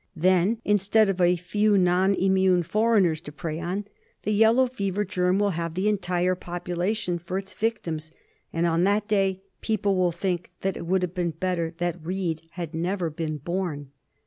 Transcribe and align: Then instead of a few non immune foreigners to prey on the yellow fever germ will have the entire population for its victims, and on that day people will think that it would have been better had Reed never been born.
Then 0.15 0.59
instead 0.65 1.11
of 1.11 1.21
a 1.21 1.35
few 1.35 1.77
non 1.77 2.15
immune 2.15 2.63
foreigners 2.63 3.21
to 3.21 3.31
prey 3.31 3.59
on 3.59 3.85
the 4.23 4.33
yellow 4.33 4.65
fever 4.65 5.05
germ 5.05 5.37
will 5.37 5.51
have 5.51 5.75
the 5.75 5.87
entire 5.87 6.33
population 6.33 7.19
for 7.19 7.37
its 7.37 7.53
victims, 7.53 8.11
and 8.51 8.65
on 8.65 8.83
that 8.85 9.07
day 9.07 9.43
people 9.61 9.95
will 9.95 10.11
think 10.11 10.49
that 10.61 10.75
it 10.75 10.87
would 10.87 11.03
have 11.03 11.13
been 11.13 11.29
better 11.29 11.75
had 11.77 12.03
Reed 12.03 12.49
never 12.73 13.11
been 13.11 13.37
born. 13.37 13.91